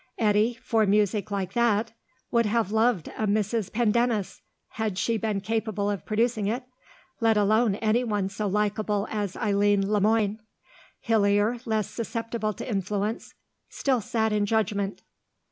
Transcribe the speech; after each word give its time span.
Eddy, 0.17 0.55
for 0.63 0.87
music 0.87 1.29
like 1.29 1.53
that, 1.53 1.91
would 2.31 2.47
have 2.47 2.71
loved 2.71 3.09
a 3.09 3.27
Mrs. 3.27 3.71
Pendennis 3.71 4.41
(had 4.69 4.97
she 4.97 5.15
been 5.15 5.41
capable 5.41 5.91
of 5.91 6.07
producing 6.07 6.47
it) 6.47 6.63
let 7.19 7.37
alone 7.37 7.75
anyone 7.75 8.27
so 8.27 8.47
likeable 8.47 9.07
as 9.11 9.37
Eileen 9.37 9.87
Le 9.87 10.01
Moine. 10.01 10.39
Hillier, 11.01 11.59
less 11.65 11.87
susceptible 11.87 12.51
to 12.51 12.67
influence, 12.67 13.35
still 13.69 14.01
sat 14.01 14.33
in 14.33 14.47
judgment. 14.47 15.03